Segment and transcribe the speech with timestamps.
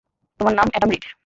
[0.39, 1.03] তোমার নাম Adam read.